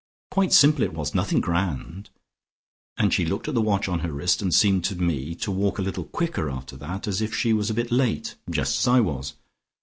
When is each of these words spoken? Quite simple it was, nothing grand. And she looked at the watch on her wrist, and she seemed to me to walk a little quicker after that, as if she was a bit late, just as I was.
Quite 0.31 0.51
simple 0.51 0.83
it 0.83 0.95
was, 0.95 1.13
nothing 1.13 1.41
grand. 1.41 2.09
And 2.97 3.13
she 3.13 3.23
looked 3.23 3.47
at 3.47 3.53
the 3.53 3.61
watch 3.61 3.87
on 3.87 3.99
her 3.99 4.11
wrist, 4.11 4.41
and 4.41 4.51
she 4.51 4.57
seemed 4.61 4.83
to 4.85 4.95
me 4.99 5.35
to 5.35 5.51
walk 5.51 5.77
a 5.77 5.83
little 5.83 6.05
quicker 6.05 6.49
after 6.49 6.75
that, 6.77 7.07
as 7.07 7.21
if 7.21 7.35
she 7.35 7.53
was 7.53 7.69
a 7.69 7.75
bit 7.75 7.91
late, 7.91 8.33
just 8.49 8.79
as 8.79 8.87
I 8.87 8.99
was. 8.99 9.35